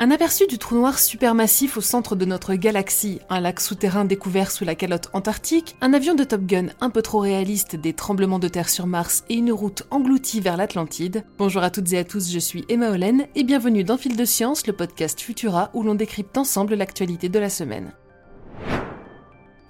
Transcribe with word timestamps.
Un 0.00 0.12
aperçu 0.12 0.46
du 0.46 0.58
trou 0.58 0.76
noir 0.76 0.96
supermassif 0.96 1.76
au 1.76 1.80
centre 1.80 2.14
de 2.14 2.24
notre 2.24 2.54
galaxie, 2.54 3.18
un 3.30 3.40
lac 3.40 3.58
souterrain 3.58 4.04
découvert 4.04 4.52
sous 4.52 4.64
la 4.64 4.76
calotte 4.76 5.08
antarctique, 5.12 5.74
un 5.80 5.92
avion 5.92 6.14
de 6.14 6.22
Top 6.22 6.42
Gun 6.42 6.68
un 6.80 6.88
peu 6.88 7.02
trop 7.02 7.18
réaliste, 7.18 7.74
des 7.74 7.94
tremblements 7.94 8.38
de 8.38 8.46
terre 8.46 8.68
sur 8.68 8.86
Mars 8.86 9.24
et 9.28 9.34
une 9.34 9.50
route 9.50 9.82
engloutie 9.90 10.40
vers 10.40 10.56
l'Atlantide. 10.56 11.24
Bonjour 11.36 11.64
à 11.64 11.70
toutes 11.70 11.92
et 11.92 11.98
à 11.98 12.04
tous, 12.04 12.30
je 12.30 12.38
suis 12.38 12.64
Emma 12.68 12.90
Hollen 12.90 13.26
et 13.34 13.42
bienvenue 13.42 13.82
dans 13.82 13.98
Fil 13.98 14.16
de 14.16 14.24
Science, 14.24 14.68
le 14.68 14.72
podcast 14.72 15.20
Futura 15.20 15.70
où 15.74 15.82
l'on 15.82 15.96
décrypte 15.96 16.38
ensemble 16.38 16.76
l'actualité 16.76 17.28
de 17.28 17.40
la 17.40 17.50
semaine. 17.50 17.92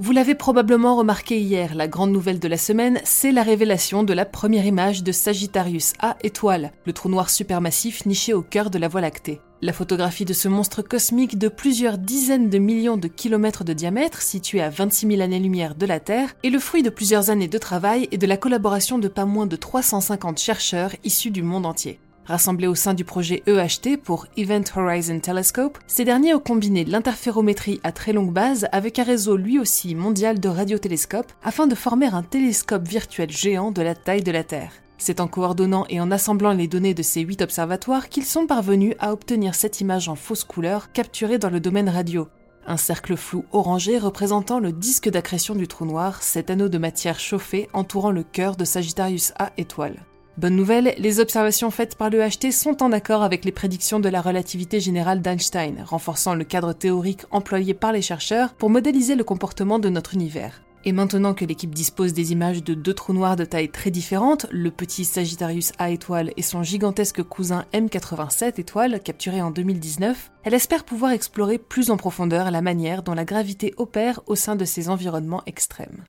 Vous 0.00 0.12
l'avez 0.12 0.36
probablement 0.36 0.94
remarqué 0.94 1.40
hier, 1.40 1.74
la 1.74 1.88
grande 1.88 2.12
nouvelle 2.12 2.38
de 2.38 2.46
la 2.46 2.56
semaine, 2.56 3.00
c'est 3.02 3.32
la 3.32 3.42
révélation 3.42 4.04
de 4.04 4.12
la 4.12 4.24
première 4.24 4.64
image 4.64 5.02
de 5.02 5.10
Sagittarius 5.10 5.94
A 5.98 6.16
étoile, 6.22 6.70
le 6.86 6.92
trou 6.92 7.08
noir 7.08 7.28
supermassif 7.28 8.06
niché 8.06 8.32
au 8.32 8.42
cœur 8.42 8.70
de 8.70 8.78
la 8.78 8.86
Voie 8.86 9.00
lactée. 9.00 9.40
La 9.60 9.72
photographie 9.72 10.24
de 10.24 10.32
ce 10.32 10.46
monstre 10.46 10.82
cosmique 10.82 11.36
de 11.36 11.48
plusieurs 11.48 11.98
dizaines 11.98 12.48
de 12.48 12.58
millions 12.58 12.96
de 12.96 13.08
kilomètres 13.08 13.64
de 13.64 13.72
diamètre, 13.72 14.22
situé 14.22 14.62
à 14.62 14.70
26 14.70 15.08
000 15.08 15.20
années-lumière 15.20 15.74
de 15.74 15.84
la 15.84 15.98
Terre, 15.98 16.36
est 16.44 16.50
le 16.50 16.60
fruit 16.60 16.84
de 16.84 16.90
plusieurs 16.90 17.30
années 17.30 17.48
de 17.48 17.58
travail 17.58 18.06
et 18.12 18.18
de 18.18 18.26
la 18.28 18.36
collaboration 18.36 19.00
de 19.00 19.08
pas 19.08 19.24
moins 19.24 19.46
de 19.46 19.56
350 19.56 20.38
chercheurs 20.38 20.92
issus 21.02 21.32
du 21.32 21.42
monde 21.42 21.66
entier. 21.66 21.98
Rassemblés 22.28 22.66
au 22.66 22.74
sein 22.74 22.92
du 22.92 23.06
projet 23.06 23.42
EHT 23.46 23.96
pour 23.96 24.26
Event 24.36 24.62
Horizon 24.76 25.18
Telescope, 25.18 25.78
ces 25.86 26.04
derniers 26.04 26.34
ont 26.34 26.40
combiné 26.40 26.84
l'interférométrie 26.84 27.80
à 27.84 27.90
très 27.90 28.12
longue 28.12 28.34
base 28.34 28.68
avec 28.70 28.98
un 28.98 29.04
réseau 29.04 29.38
lui 29.38 29.58
aussi 29.58 29.94
mondial 29.94 30.38
de 30.38 30.48
radiotélescopes 30.50 31.32
afin 31.42 31.66
de 31.66 31.74
former 31.74 32.08
un 32.08 32.22
télescope 32.22 32.86
virtuel 32.86 33.30
géant 33.30 33.70
de 33.70 33.80
la 33.80 33.94
taille 33.94 34.22
de 34.22 34.30
la 34.30 34.44
Terre. 34.44 34.72
C'est 34.98 35.20
en 35.20 35.26
coordonnant 35.26 35.86
et 35.88 36.02
en 36.02 36.10
assemblant 36.10 36.52
les 36.52 36.68
données 36.68 36.92
de 36.92 37.02
ces 37.02 37.22
huit 37.22 37.40
observatoires 37.40 38.10
qu'ils 38.10 38.26
sont 38.26 38.46
parvenus 38.46 38.94
à 38.98 39.14
obtenir 39.14 39.54
cette 39.54 39.80
image 39.80 40.10
en 40.10 40.14
fausse 40.14 40.44
couleur 40.44 40.92
capturée 40.92 41.38
dans 41.38 41.50
le 41.50 41.60
domaine 41.60 41.88
radio. 41.88 42.28
Un 42.66 42.76
cercle 42.76 43.16
flou 43.16 43.46
orangé 43.52 43.96
représentant 43.96 44.58
le 44.58 44.72
disque 44.72 45.08
d'accrétion 45.08 45.54
du 45.54 45.66
trou 45.66 45.86
noir, 45.86 46.22
cet 46.22 46.50
anneau 46.50 46.68
de 46.68 46.76
matière 46.76 47.20
chauffée 47.20 47.70
entourant 47.72 48.10
le 48.10 48.22
cœur 48.22 48.54
de 48.54 48.66
Sagittarius 48.66 49.32
A 49.38 49.50
étoile. 49.56 50.04
Bonne 50.38 50.54
nouvelle, 50.54 50.94
les 50.98 51.18
observations 51.18 51.72
faites 51.72 51.96
par 51.96 52.10
le 52.10 52.20
HT 52.20 52.52
sont 52.52 52.80
en 52.84 52.92
accord 52.92 53.24
avec 53.24 53.44
les 53.44 53.50
prédictions 53.50 53.98
de 53.98 54.08
la 54.08 54.20
relativité 54.20 54.78
générale 54.78 55.20
d'Einstein, 55.20 55.82
renforçant 55.84 56.36
le 56.36 56.44
cadre 56.44 56.72
théorique 56.72 57.24
employé 57.32 57.74
par 57.74 57.90
les 57.90 58.02
chercheurs 58.02 58.54
pour 58.54 58.70
modéliser 58.70 59.16
le 59.16 59.24
comportement 59.24 59.80
de 59.80 59.88
notre 59.88 60.14
univers. 60.14 60.62
Et 60.84 60.92
maintenant 60.92 61.34
que 61.34 61.44
l'équipe 61.44 61.74
dispose 61.74 62.12
des 62.12 62.30
images 62.30 62.62
de 62.62 62.74
deux 62.74 62.94
trous 62.94 63.14
noirs 63.14 63.34
de 63.34 63.44
taille 63.44 63.72
très 63.72 63.90
différentes, 63.90 64.46
le 64.52 64.70
petit 64.70 65.04
Sagittarius 65.04 65.72
A 65.76 65.90
étoile 65.90 66.30
et 66.36 66.42
son 66.42 66.62
gigantesque 66.62 67.24
cousin 67.24 67.64
M87 67.72 68.60
étoile 68.60 69.00
capturé 69.02 69.42
en 69.42 69.50
2019, 69.50 70.30
elle 70.44 70.54
espère 70.54 70.84
pouvoir 70.84 71.10
explorer 71.10 71.58
plus 71.58 71.90
en 71.90 71.96
profondeur 71.96 72.52
la 72.52 72.62
manière 72.62 73.02
dont 73.02 73.14
la 73.14 73.24
gravité 73.24 73.74
opère 73.76 74.20
au 74.28 74.36
sein 74.36 74.54
de 74.54 74.64
ces 74.64 74.88
environnements 74.88 75.42
extrêmes. 75.46 76.04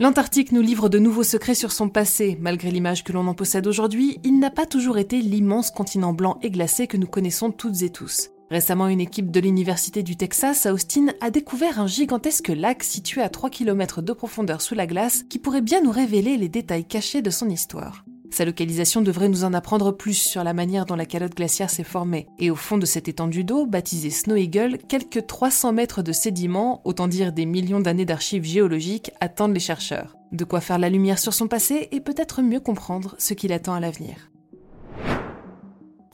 L'Antarctique 0.00 0.52
nous 0.52 0.60
livre 0.60 0.88
de 0.88 1.00
nouveaux 1.00 1.24
secrets 1.24 1.56
sur 1.56 1.72
son 1.72 1.88
passé. 1.88 2.38
Malgré 2.40 2.70
l'image 2.70 3.02
que 3.02 3.12
l'on 3.12 3.26
en 3.26 3.34
possède 3.34 3.66
aujourd'hui, 3.66 4.20
il 4.22 4.38
n'a 4.38 4.50
pas 4.50 4.64
toujours 4.64 4.96
été 4.96 5.20
l'immense 5.20 5.72
continent 5.72 6.12
blanc 6.12 6.38
et 6.40 6.50
glacé 6.52 6.86
que 6.86 6.96
nous 6.96 7.08
connaissons 7.08 7.50
toutes 7.50 7.82
et 7.82 7.90
tous. 7.90 8.30
Récemment, 8.48 8.86
une 8.86 9.00
équipe 9.00 9.32
de 9.32 9.40
l'Université 9.40 10.04
du 10.04 10.14
Texas 10.14 10.66
à 10.66 10.72
Austin 10.72 11.06
a 11.20 11.32
découvert 11.32 11.80
un 11.80 11.88
gigantesque 11.88 12.52
lac 12.54 12.84
situé 12.84 13.22
à 13.22 13.28
3 13.28 13.50
km 13.50 14.00
de 14.00 14.12
profondeur 14.12 14.60
sous 14.60 14.76
la 14.76 14.86
glace 14.86 15.24
qui 15.28 15.40
pourrait 15.40 15.62
bien 15.62 15.80
nous 15.80 15.90
révéler 15.90 16.36
les 16.36 16.48
détails 16.48 16.84
cachés 16.84 17.20
de 17.20 17.30
son 17.30 17.48
histoire. 17.48 18.04
Sa 18.30 18.44
localisation 18.44 19.00
devrait 19.00 19.28
nous 19.28 19.44
en 19.44 19.54
apprendre 19.54 19.92
plus 19.92 20.14
sur 20.14 20.44
la 20.44 20.52
manière 20.52 20.86
dont 20.86 20.96
la 20.96 21.06
calotte 21.06 21.34
glaciaire 21.34 21.70
s'est 21.70 21.84
formée. 21.84 22.26
Et 22.38 22.50
au 22.50 22.56
fond 22.56 22.78
de 22.78 22.86
cette 22.86 23.08
étendue 23.08 23.44
d'eau, 23.44 23.66
baptisée 23.66 24.10
Snow 24.10 24.36
Eagle, 24.36 24.78
quelques 24.88 25.26
300 25.26 25.72
mètres 25.72 26.02
de 26.02 26.12
sédiments, 26.12 26.80
autant 26.84 27.08
dire 27.08 27.32
des 27.32 27.46
millions 27.46 27.80
d'années 27.80 28.04
d'archives 28.04 28.44
géologiques, 28.44 29.10
attendent 29.20 29.54
les 29.54 29.60
chercheurs. 29.60 30.16
De 30.32 30.44
quoi 30.44 30.60
faire 30.60 30.78
la 30.78 30.90
lumière 30.90 31.18
sur 31.18 31.32
son 31.32 31.48
passé 31.48 31.88
et 31.90 32.00
peut-être 32.00 32.42
mieux 32.42 32.60
comprendre 32.60 33.14
ce 33.18 33.34
qu'il 33.34 33.52
attend 33.52 33.74
à 33.74 33.80
l'avenir. 33.80 34.30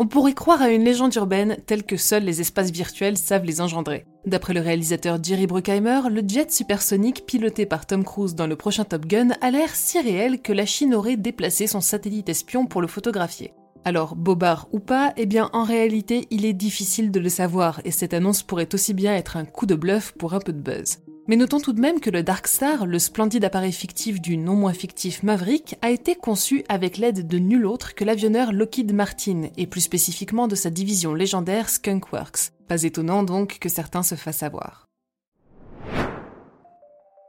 On 0.04 0.06
pourrait 0.06 0.34
croire 0.34 0.60
à 0.60 0.68
une 0.68 0.84
légende 0.84 1.14
urbaine 1.14 1.56
telle 1.64 1.82
que 1.82 1.96
seuls 1.96 2.24
les 2.24 2.42
espaces 2.42 2.70
virtuels 2.70 3.16
savent 3.16 3.46
les 3.46 3.62
engendrer. 3.62 4.04
D'après 4.26 4.52
le 4.52 4.60
réalisateur 4.60 5.16
Jerry 5.24 5.46
Bruckheimer, 5.46 6.00
le 6.10 6.20
jet 6.28 6.52
supersonique 6.52 7.24
piloté 7.24 7.64
par 7.64 7.86
Tom 7.86 8.04
Cruise 8.04 8.34
dans 8.34 8.46
le 8.46 8.54
prochain 8.54 8.84
Top 8.84 9.06
Gun 9.06 9.30
a 9.40 9.50
l'air 9.50 9.74
si 9.74 9.98
réel 9.98 10.42
que 10.42 10.52
la 10.52 10.66
Chine 10.66 10.94
aurait 10.94 11.16
déplacé 11.16 11.66
son 11.66 11.80
satellite 11.80 12.28
espion 12.28 12.66
pour 12.66 12.82
le 12.82 12.86
photographier. 12.86 13.54
Alors, 13.86 14.14
bobard 14.14 14.68
ou 14.72 14.78
pas, 14.78 15.14
eh 15.16 15.24
bien 15.24 15.48
en 15.54 15.64
réalité 15.64 16.26
il 16.30 16.44
est 16.44 16.52
difficile 16.52 17.10
de 17.10 17.20
le 17.20 17.30
savoir 17.30 17.80
et 17.86 17.90
cette 17.90 18.12
annonce 18.12 18.42
pourrait 18.42 18.74
aussi 18.74 18.92
bien 18.92 19.14
être 19.14 19.38
un 19.38 19.46
coup 19.46 19.64
de 19.64 19.74
bluff 19.74 20.12
pour 20.18 20.34
un 20.34 20.38
peu 20.38 20.52
de 20.52 20.60
buzz. 20.60 20.98
Mais 21.26 21.36
notons 21.36 21.60
tout 21.60 21.72
de 21.72 21.80
même 21.80 22.00
que 22.00 22.10
le 22.10 22.22
Dark 22.22 22.46
Star, 22.46 22.84
le 22.84 22.98
splendide 22.98 23.46
appareil 23.46 23.72
fictif 23.72 24.20
du 24.20 24.36
non 24.36 24.56
moins 24.56 24.74
fictif 24.74 25.22
Maverick, 25.22 25.76
a 25.80 25.90
été 25.90 26.16
conçu 26.16 26.64
avec 26.68 26.98
l'aide 26.98 27.26
de 27.26 27.38
nul 27.38 27.64
autre 27.64 27.94
que 27.94 28.04
l'avionneur 28.04 28.52
Lockheed 28.52 28.92
Martin, 28.92 29.44
et 29.56 29.66
plus 29.66 29.80
spécifiquement 29.80 30.48
de 30.48 30.54
sa 30.54 30.68
division 30.68 31.14
légendaire 31.14 31.70
Skunk 31.70 32.12
Works. 32.12 32.50
Pas 32.68 32.82
étonnant 32.82 33.22
donc 33.22 33.58
que 33.58 33.70
certains 33.70 34.02
se 34.02 34.16
fassent 34.16 34.42
avoir. 34.42 34.84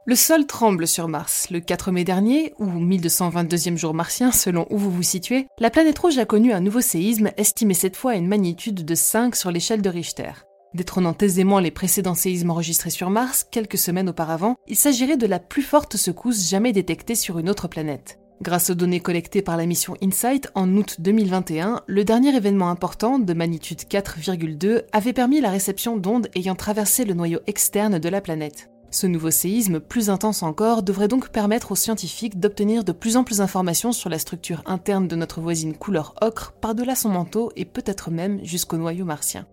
Le 0.04 0.14
sol 0.14 0.46
tremble 0.46 0.86
sur 0.86 1.08
Mars. 1.08 1.48
Le 1.50 1.60
4 1.60 1.90
mai 1.90 2.04
dernier, 2.04 2.52
ou 2.58 2.66
1222e 2.66 3.76
jour 3.76 3.94
martien 3.94 4.30
selon 4.30 4.66
où 4.68 4.76
vous 4.76 4.90
vous 4.90 5.02
situez, 5.02 5.46
la 5.58 5.70
planète 5.70 5.98
rouge 5.98 6.18
a 6.18 6.26
connu 6.26 6.52
un 6.52 6.60
nouveau 6.60 6.82
séisme 6.82 7.30
estimé 7.38 7.72
cette 7.72 7.96
fois 7.96 8.12
à 8.12 8.16
une 8.16 8.28
magnitude 8.28 8.84
de 8.84 8.94
5 8.94 9.34
sur 9.34 9.50
l'échelle 9.50 9.82
de 9.82 9.88
Richter. 9.88 10.32
Détrônant 10.76 11.16
aisément 11.22 11.58
les 11.58 11.70
précédents 11.70 12.14
séismes 12.14 12.50
enregistrés 12.50 12.90
sur 12.90 13.08
Mars 13.08 13.46
quelques 13.50 13.78
semaines 13.78 14.10
auparavant, 14.10 14.56
il 14.68 14.76
s'agirait 14.76 15.16
de 15.16 15.26
la 15.26 15.38
plus 15.38 15.62
forte 15.62 15.96
secousse 15.96 16.50
jamais 16.50 16.74
détectée 16.74 17.14
sur 17.14 17.38
une 17.38 17.48
autre 17.48 17.66
planète. 17.66 18.18
Grâce 18.42 18.68
aux 18.68 18.74
données 18.74 19.00
collectées 19.00 19.40
par 19.40 19.56
la 19.56 19.64
mission 19.64 19.96
InSight 20.02 20.50
en 20.54 20.70
août 20.76 20.96
2021, 20.98 21.80
le 21.86 22.04
dernier 22.04 22.36
événement 22.36 22.68
important, 22.68 23.18
de 23.18 23.32
magnitude 23.32 23.84
4,2, 23.90 24.82
avait 24.92 25.14
permis 25.14 25.40
la 25.40 25.48
réception 25.48 25.96
d'ondes 25.96 26.28
ayant 26.34 26.54
traversé 26.54 27.06
le 27.06 27.14
noyau 27.14 27.38
externe 27.46 27.98
de 27.98 28.08
la 28.10 28.20
planète. 28.20 28.68
Ce 28.90 29.06
nouveau 29.06 29.30
séisme, 29.30 29.80
plus 29.80 30.10
intense 30.10 30.42
encore, 30.42 30.82
devrait 30.82 31.08
donc 31.08 31.30
permettre 31.30 31.72
aux 31.72 31.76
scientifiques 31.76 32.38
d'obtenir 32.38 32.84
de 32.84 32.92
plus 32.92 33.16
en 33.16 33.24
plus 33.24 33.38
d'informations 33.38 33.92
sur 33.92 34.10
la 34.10 34.18
structure 34.18 34.62
interne 34.66 35.08
de 35.08 35.16
notre 35.16 35.40
voisine 35.40 35.74
couleur 35.74 36.14
ocre 36.20 36.52
par-delà 36.60 36.94
son 36.94 37.08
manteau 37.08 37.50
et 37.56 37.64
peut-être 37.64 38.10
même 38.10 38.44
jusqu'au 38.44 38.76
noyau 38.76 39.06
martien. 39.06 39.46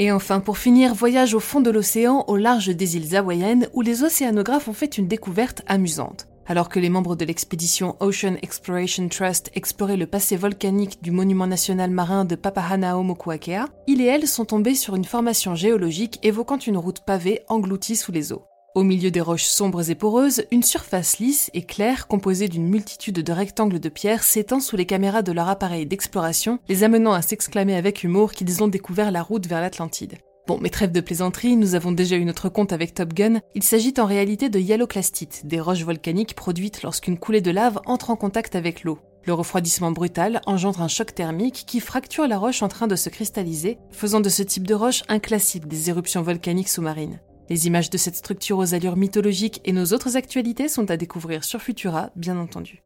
Et 0.00 0.12
enfin, 0.12 0.38
pour 0.38 0.58
finir, 0.58 0.94
voyage 0.94 1.34
au 1.34 1.40
fond 1.40 1.60
de 1.60 1.70
l'océan 1.70 2.24
au 2.28 2.36
large 2.36 2.68
des 2.68 2.96
îles 2.96 3.16
hawaïennes 3.16 3.68
où 3.72 3.80
les 3.80 4.04
océanographes 4.04 4.68
ont 4.68 4.72
fait 4.72 4.96
une 4.96 5.08
découverte 5.08 5.62
amusante. 5.66 6.28
Alors 6.46 6.70
que 6.70 6.80
les 6.80 6.88
membres 6.88 7.14
de 7.14 7.26
l'expédition 7.26 7.96
Ocean 8.00 8.36
Exploration 8.40 9.06
Trust 9.08 9.50
exploraient 9.54 9.98
le 9.98 10.06
passé 10.06 10.36
volcanique 10.36 11.02
du 11.02 11.10
monument 11.10 11.46
national 11.46 11.90
marin 11.90 12.24
de 12.24 12.36
Papahanao-Mokuakea, 12.36 13.66
ils 13.86 14.00
et 14.00 14.06
elles 14.06 14.26
sont 14.26 14.46
tombés 14.46 14.74
sur 14.74 14.94
une 14.94 15.04
formation 15.04 15.54
géologique 15.54 16.20
évoquant 16.22 16.58
une 16.58 16.78
route 16.78 17.00
pavée 17.04 17.42
engloutie 17.48 17.96
sous 17.96 18.12
les 18.12 18.32
eaux. 18.32 18.47
Au 18.78 18.84
milieu 18.84 19.10
des 19.10 19.20
roches 19.20 19.42
sombres 19.42 19.90
et 19.90 19.96
poreuses, 19.96 20.44
une 20.52 20.62
surface 20.62 21.18
lisse 21.18 21.50
et 21.52 21.62
claire 21.62 22.06
composée 22.06 22.46
d'une 22.46 22.68
multitude 22.68 23.16
de 23.16 23.32
rectangles 23.32 23.80
de 23.80 23.88
pierre 23.88 24.22
s'étend 24.22 24.60
sous 24.60 24.76
les 24.76 24.86
caméras 24.86 25.22
de 25.22 25.32
leur 25.32 25.48
appareil 25.48 25.84
d'exploration, 25.84 26.60
les 26.68 26.84
amenant 26.84 27.12
à 27.12 27.20
s'exclamer 27.20 27.74
avec 27.74 28.04
humour 28.04 28.30
qu'ils 28.30 28.62
ont 28.62 28.68
découvert 28.68 29.10
la 29.10 29.24
route 29.24 29.48
vers 29.48 29.60
l'Atlantide. 29.60 30.18
Bon, 30.46 30.58
mais 30.60 30.68
trêve 30.68 30.92
de 30.92 31.00
plaisanterie, 31.00 31.56
nous 31.56 31.74
avons 31.74 31.90
déjà 31.90 32.14
eu 32.14 32.24
notre 32.24 32.48
compte 32.50 32.72
avec 32.72 32.94
Top 32.94 33.14
Gun. 33.14 33.40
Il 33.56 33.64
s'agit 33.64 33.94
en 33.98 34.06
réalité 34.06 34.48
de 34.48 34.60
yellowclastite, 34.60 35.44
des 35.44 35.58
roches 35.58 35.82
volcaniques 35.82 36.36
produites 36.36 36.84
lorsqu'une 36.84 37.18
coulée 37.18 37.40
de 37.40 37.50
lave 37.50 37.80
entre 37.84 38.10
en 38.10 38.16
contact 38.16 38.54
avec 38.54 38.84
l'eau. 38.84 39.00
Le 39.24 39.34
refroidissement 39.34 39.90
brutal 39.90 40.40
engendre 40.46 40.82
un 40.82 40.88
choc 40.88 41.16
thermique 41.16 41.64
qui 41.66 41.80
fracture 41.80 42.28
la 42.28 42.38
roche 42.38 42.62
en 42.62 42.68
train 42.68 42.86
de 42.86 42.94
se 42.94 43.08
cristalliser, 43.08 43.76
faisant 43.90 44.20
de 44.20 44.28
ce 44.28 44.44
type 44.44 44.68
de 44.68 44.74
roche 44.74 45.02
un 45.08 45.18
classique 45.18 45.66
des 45.66 45.90
éruptions 45.90 46.22
volcaniques 46.22 46.68
sous-marines. 46.68 47.18
Les 47.48 47.66
images 47.66 47.88
de 47.88 47.96
cette 47.96 48.16
structure 48.16 48.58
aux 48.58 48.74
allures 48.74 48.96
mythologiques 48.96 49.60
et 49.64 49.72
nos 49.72 49.86
autres 49.86 50.16
actualités 50.16 50.68
sont 50.68 50.90
à 50.90 50.96
découvrir 50.98 51.44
sur 51.44 51.62
Futura, 51.62 52.10
bien 52.14 52.38
entendu. 52.38 52.82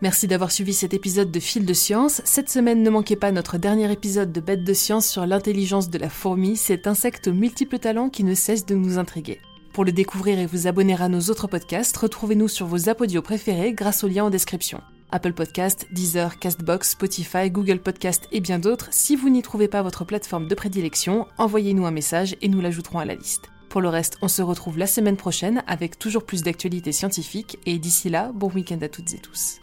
Merci 0.00 0.28
d'avoir 0.28 0.52
suivi 0.52 0.74
cet 0.74 0.94
épisode 0.94 1.32
de 1.32 1.40
Fil 1.40 1.66
de 1.66 1.74
Science. 1.74 2.22
Cette 2.24 2.50
semaine, 2.50 2.84
ne 2.84 2.90
manquez 2.90 3.16
pas 3.16 3.32
notre 3.32 3.58
dernier 3.58 3.90
épisode 3.90 4.30
de 4.30 4.40
Bête 4.40 4.62
de 4.62 4.72
Science 4.72 5.08
sur 5.08 5.26
l'intelligence 5.26 5.90
de 5.90 5.98
la 5.98 6.08
fourmi, 6.08 6.56
cet 6.56 6.86
insecte 6.86 7.26
aux 7.26 7.32
multiples 7.32 7.80
talents 7.80 8.10
qui 8.10 8.22
ne 8.22 8.34
cesse 8.34 8.64
de 8.64 8.76
nous 8.76 8.98
intriguer. 8.98 9.40
Pour 9.72 9.84
le 9.84 9.90
découvrir 9.90 10.38
et 10.38 10.46
vous 10.46 10.68
abonner 10.68 10.94
à 10.94 11.08
nos 11.08 11.22
autres 11.30 11.48
podcasts, 11.48 11.96
retrouvez-nous 11.96 12.46
sur 12.46 12.66
vos 12.66 12.88
apodios 12.88 13.22
préférés 13.22 13.72
grâce 13.72 14.04
au 14.04 14.08
lien 14.08 14.24
en 14.24 14.30
description. 14.30 14.80
Apple 15.10 15.32
Podcast, 15.32 15.86
Deezer, 15.90 16.38
Castbox, 16.38 16.90
Spotify, 16.90 17.50
Google 17.50 17.78
Podcast 17.78 18.28
et 18.32 18.40
bien 18.40 18.58
d'autres. 18.58 18.88
Si 18.90 19.16
vous 19.16 19.28
n'y 19.28 19.42
trouvez 19.42 19.68
pas 19.68 19.82
votre 19.82 20.04
plateforme 20.04 20.48
de 20.48 20.54
prédilection, 20.54 21.26
envoyez-nous 21.38 21.86
un 21.86 21.90
message 21.90 22.36
et 22.40 22.48
nous 22.48 22.60
l'ajouterons 22.60 22.98
à 22.98 23.04
la 23.04 23.14
liste. 23.14 23.50
Pour 23.68 23.80
le 23.80 23.88
reste, 23.88 24.18
on 24.22 24.28
se 24.28 24.42
retrouve 24.42 24.78
la 24.78 24.86
semaine 24.86 25.16
prochaine 25.16 25.62
avec 25.66 25.98
toujours 25.98 26.24
plus 26.24 26.42
d'actualités 26.42 26.92
scientifiques 26.92 27.58
et 27.66 27.78
d'ici 27.78 28.08
là, 28.08 28.32
bon 28.34 28.50
week-end 28.50 28.78
à 28.80 28.88
toutes 28.88 29.12
et 29.14 29.18
tous. 29.18 29.60